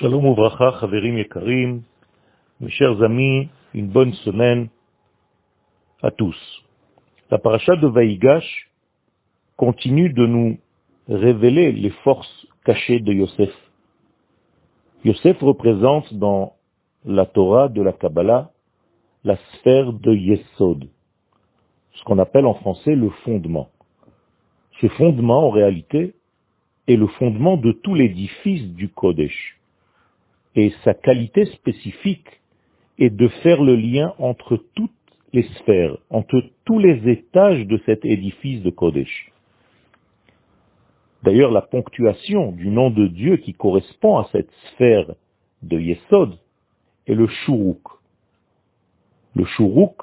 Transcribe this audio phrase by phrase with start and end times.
[0.00, 1.82] Shalom Uvracha, Chaverim Yekarim,
[2.58, 4.70] mes chers amis, une bonne semaine
[6.00, 6.38] à tous.
[7.30, 8.70] La paracha de Vaïgash
[9.58, 10.56] continue de nous
[11.06, 13.52] révéler les forces cachées de Yosef.
[15.04, 16.54] Yosef représente dans
[17.04, 18.52] la Torah de la Kabbalah
[19.22, 20.88] la sphère de Yesod,
[21.92, 23.68] ce qu'on appelle en français le fondement.
[24.80, 26.14] Ce fondement, en réalité,
[26.88, 29.59] est le fondement de tout l'édifice du Kodesh.
[30.56, 32.40] Et sa qualité spécifique
[32.98, 34.90] est de faire le lien entre toutes
[35.32, 39.32] les sphères, entre tous les étages de cet édifice de Kodesh.
[41.22, 45.14] D'ailleurs, la ponctuation du nom de Dieu qui correspond à cette sphère
[45.62, 46.38] de Yesod
[47.06, 47.82] est le Shuruk.
[49.34, 49.96] Le Shuruk,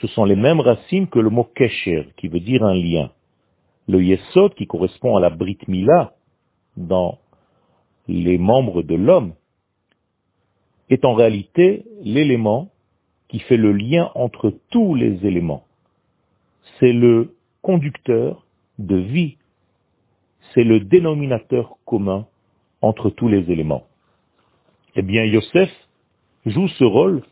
[0.00, 3.10] ce sont les mêmes racines que le mot Kesher, qui veut dire un lien.
[3.88, 6.14] Le Yesod, qui correspond à la Brit Mila,
[6.76, 7.18] dans
[8.06, 9.32] les membres de l'homme,
[10.90, 12.70] est en réalité l'élément
[13.28, 15.64] qui fait le lien entre tous les éléments.
[16.78, 18.46] C'est le conducteur
[18.78, 19.36] de vie,
[20.54, 22.26] c'est le dénominateur commun
[22.80, 23.86] entre tous les éléments.
[24.94, 25.70] Eh bien, Yosef
[26.46, 27.22] joue ce rôle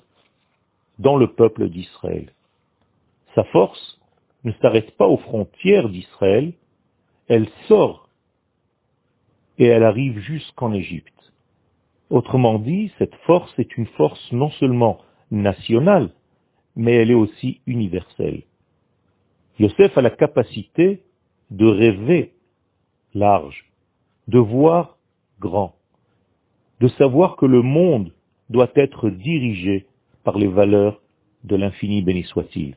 [0.99, 2.33] dans le peuple d'Israël.
[3.35, 4.01] Sa force
[4.45, 6.53] ne s'arrête pas aux frontières d'Israël,
[7.29, 8.09] elle sort
[9.59, 11.16] et elle arrive jusqu'en Égypte.
[12.11, 14.99] Autrement dit, cette force est une force non seulement
[15.31, 16.11] nationale,
[16.77, 18.43] mais elle est aussi universelle.
[19.59, 21.03] Yosef a la capacité
[21.51, 22.35] de rêver
[23.15, 23.65] large,
[24.29, 24.99] de voir
[25.41, 25.75] grand,
[26.81, 28.13] de savoir que le monde
[28.51, 29.87] doit être dirigé
[30.23, 31.01] par les valeurs
[31.45, 32.77] de l'infini béni soit-il.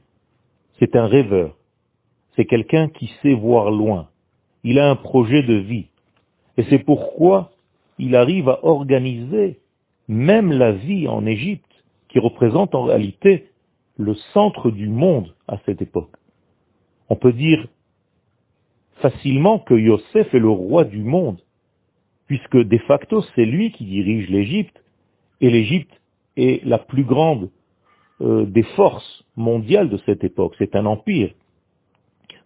[0.80, 1.56] C'est un rêveur,
[2.36, 4.10] c'est quelqu'un qui sait voir loin,
[4.64, 5.88] il a un projet de vie,
[6.58, 7.52] et c'est pourquoi
[8.00, 9.60] il arrive à organiser
[10.08, 11.66] même la vie en Égypte,
[12.08, 13.50] qui représente en réalité
[13.98, 16.16] le centre du monde à cette époque.
[17.10, 17.68] On peut dire
[19.02, 21.40] facilement que Yosef est le roi du monde,
[22.26, 24.84] puisque de facto c'est lui qui dirige l'Égypte,
[25.42, 25.94] et l'Égypte
[26.38, 27.50] est la plus grande
[28.22, 31.32] euh, des forces mondiales de cette époque, c'est un empire.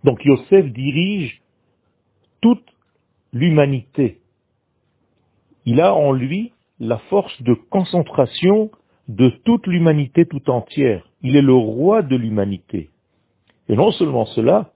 [0.04, 1.42] Donc Yosef dirige
[2.42, 2.66] toute
[3.32, 4.20] l'humanité
[5.66, 8.72] il a en lui la force de concentration
[9.08, 11.08] de toute l'humanité tout entière.
[11.22, 12.90] Il est le roi de l'humanité.
[13.70, 14.72] Et non seulement cela,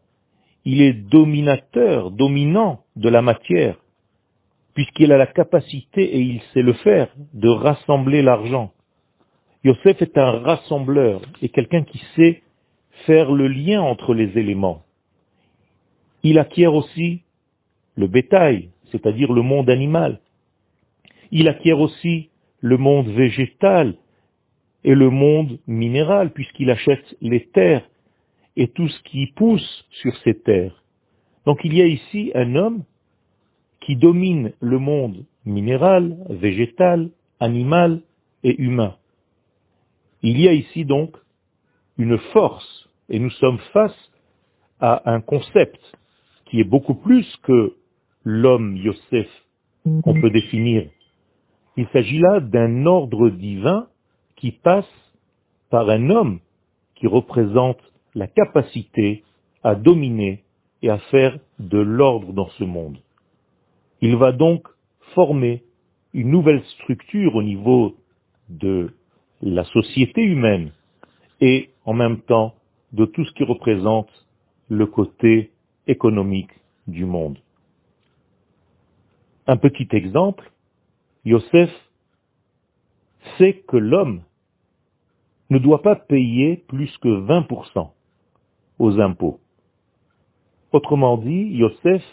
[0.65, 3.77] il est dominateur, dominant de la matière,
[4.73, 8.71] puisqu'il a la capacité, et il sait le faire, de rassembler l'argent.
[9.63, 12.43] Yosef est un rassembleur et quelqu'un qui sait
[13.05, 14.83] faire le lien entre les éléments.
[16.23, 17.23] Il acquiert aussi
[17.95, 20.19] le bétail, c'est-à-dire le monde animal.
[21.31, 22.29] Il acquiert aussi
[22.61, 23.95] le monde végétal
[24.83, 27.87] et le monde minéral, puisqu'il achète les terres
[28.55, 30.83] et tout ce qui pousse sur ces terres.
[31.45, 32.83] Donc il y a ici un homme
[33.81, 38.01] qui domine le monde minéral, végétal, animal
[38.43, 38.95] et humain.
[40.23, 41.15] Il y a ici donc
[41.97, 44.11] une force, et nous sommes face
[44.79, 45.79] à un concept
[46.45, 47.75] qui est beaucoup plus que
[48.23, 49.27] l'homme Yosef
[50.03, 50.89] qu'on peut définir
[51.77, 53.87] il s'agit là d'un ordre divin
[54.35, 54.89] qui passe
[55.69, 56.39] par un homme
[56.95, 57.79] qui représente
[58.15, 59.23] la capacité
[59.63, 60.43] à dominer
[60.81, 62.97] et à faire de l'ordre dans ce monde.
[64.01, 64.67] Il va donc
[65.13, 65.63] former
[66.13, 67.95] une nouvelle structure au niveau
[68.49, 68.93] de
[69.41, 70.71] la société humaine
[71.41, 72.55] et en même temps
[72.93, 74.09] de tout ce qui représente
[74.69, 75.51] le côté
[75.87, 76.51] économique
[76.87, 77.37] du monde.
[79.45, 80.51] Un petit exemple,
[81.27, 81.69] Yosef
[83.37, 84.21] sait que l'homme
[85.49, 87.89] ne doit pas payer plus que 20%
[88.79, 89.41] aux impôts.
[90.71, 92.03] Autrement dit, Yosef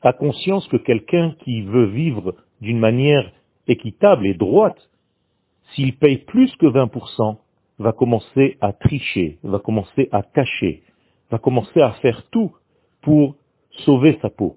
[0.00, 3.30] a conscience que quelqu'un qui veut vivre d'une manière
[3.66, 4.88] équitable et droite,
[5.74, 7.36] s'il paye plus que 20%,
[7.78, 10.82] va commencer à tricher, va commencer à cacher,
[11.30, 12.52] va commencer à faire tout
[13.02, 13.36] pour
[13.84, 14.56] sauver sa peau.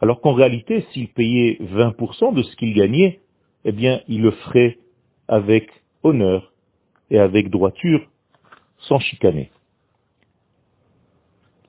[0.00, 3.20] Alors qu'en réalité, s'il payait 20% de ce qu'il gagnait,
[3.64, 4.78] eh bien, il le ferait
[5.28, 5.70] avec
[6.02, 6.52] honneur
[7.10, 8.08] et avec droiture,
[8.78, 9.50] sans chicaner.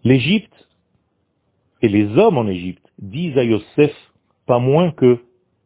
[0.03, 0.67] L'Égypte
[1.81, 3.93] et les hommes en Égypte disent à Yosef
[4.45, 5.19] pas moins que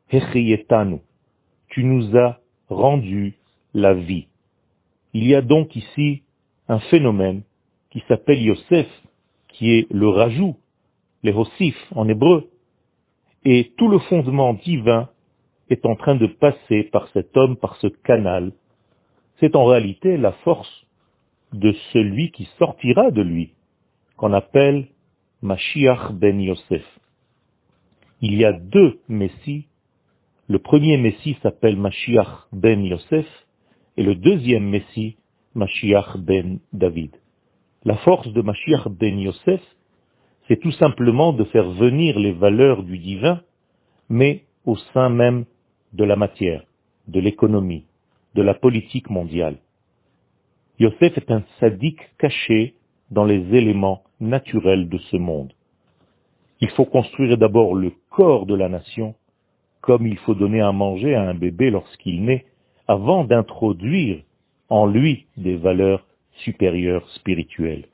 [0.10, 1.00] Hechiyetanu,
[1.70, 2.40] tu nous as
[2.70, 3.36] rendu
[3.74, 4.28] la vie.
[5.14, 6.24] Il y a donc ici
[6.68, 7.44] un phénomène
[7.92, 8.88] qui s'appelle Yosef,
[9.48, 10.58] qui est le rajout,
[11.24, 12.50] les hossif en hébreu,
[13.46, 15.10] et tout le fondement divin
[15.70, 18.52] est en train de passer par cet homme, par ce canal.
[19.40, 20.86] C'est en réalité la force
[21.54, 23.54] de celui qui sortira de lui,
[24.18, 24.88] qu'on appelle
[25.42, 26.84] Mashiach ben Yosef.
[28.22, 29.68] Il y a deux Messies.
[30.48, 33.28] Le premier Messie s'appelle Mashiach ben Yosef
[33.98, 35.18] et le deuxième Messie,
[35.54, 37.12] Mashiach ben David.
[37.84, 39.62] La force de Mashiach ben Yosef,
[40.48, 43.42] c'est tout simplement de faire venir les valeurs du divin,
[44.10, 45.46] mais au sein même
[45.94, 46.64] de la matière,
[47.08, 47.86] de l'économie,
[48.36, 49.58] de la politique mondiale.
[50.80, 52.76] Yosef est un sadique caché
[53.12, 55.54] dans les éléments naturels de ce monde.
[56.62, 59.16] Il faut construire d'abord le corps de la nation,
[59.82, 62.46] comme il faut donner à manger à un bébé lorsqu'il naît,
[62.88, 64.22] avant d'introduire
[64.70, 66.06] en lui des valeurs
[66.44, 67.86] supérieures spirituelles.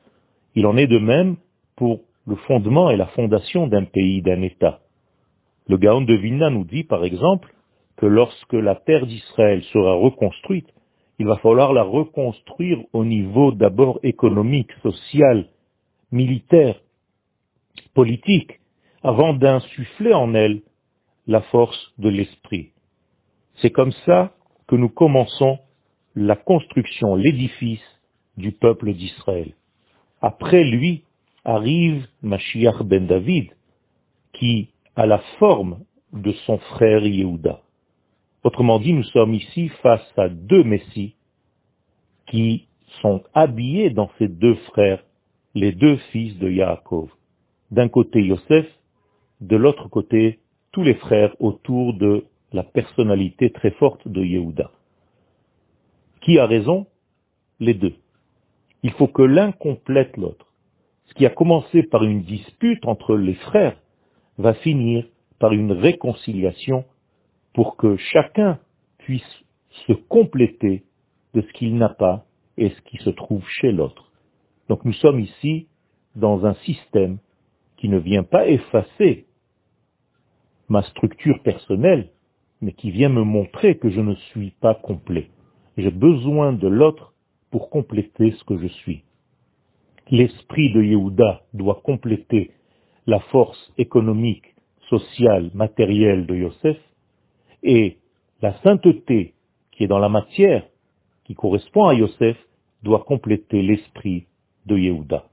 [0.56, 1.38] Il en est de même
[1.76, 4.80] pour le fondement et la fondation d'un pays, d'un État.
[5.68, 7.54] Le Gaon de Vilna nous dit, par exemple,
[7.98, 10.68] que lorsque la terre d'Israël sera reconstruite,
[11.20, 15.48] il va falloir la reconstruire au niveau d'abord économique, social,
[16.12, 16.80] militaire,
[17.94, 18.60] politique,
[19.04, 20.62] avant d'insuffler en elle
[21.28, 22.72] la force de l'esprit.
[23.58, 24.34] C'est comme ça
[24.68, 25.60] que nous commençons
[26.16, 27.86] la construction, l'édifice
[28.38, 29.54] du peuple d'Israël.
[30.22, 31.04] Après lui
[31.44, 33.52] arrive Mashiach ben David,
[34.34, 35.80] qui a la forme
[36.14, 37.62] de son frère Yehuda.
[38.44, 41.16] Autrement dit, nous sommes ici face à deux messies
[42.28, 42.68] qui
[43.02, 45.04] sont habillés dans ces deux frères,
[45.54, 47.10] les deux fils de Yaakov.
[47.72, 48.66] D'un côté Yosef,
[49.42, 50.40] de l'autre côté
[50.72, 54.72] tous les frères autour de la personnalité très forte de Yehuda.
[56.22, 56.88] Qui a raison?
[57.60, 57.96] Les deux.
[58.84, 60.51] Il faut que l'un complète l'autre.
[61.12, 63.76] Ce qui a commencé par une dispute entre les frères
[64.38, 65.06] va finir
[65.40, 66.86] par une réconciliation
[67.54, 68.60] pour que chacun
[69.00, 69.44] puisse
[69.86, 70.86] se compléter
[71.34, 72.24] de ce qu'il n'a pas
[72.56, 74.10] et ce qui se trouve chez l'autre.
[74.70, 75.68] Donc nous sommes ici
[76.16, 77.18] dans un système
[77.76, 79.26] qui ne vient pas effacer
[80.70, 82.12] ma structure personnelle,
[82.62, 85.30] mais qui vient me montrer que je ne suis pas complet.
[85.76, 87.14] J'ai besoin de l'autre
[87.50, 89.04] pour compléter ce que je suis.
[90.10, 92.52] L'esprit de Yehuda doit compléter
[93.08, 94.56] la force économique,
[94.90, 96.78] sociale, matérielle de Yosef,
[97.64, 97.98] et
[98.42, 99.34] la sainteté
[99.72, 100.66] qui est dans la matière,
[101.24, 102.38] qui correspond à Yosef,
[102.84, 104.26] doit compléter l'esprit
[104.66, 105.26] de Yehuda.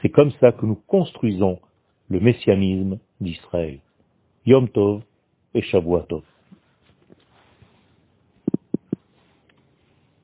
[0.00, 1.58] C'est comme ça que nous construisons
[2.08, 3.80] le messianisme d'Israël.
[4.46, 5.02] Yom Tov
[5.54, 6.22] et Shavuot Tov.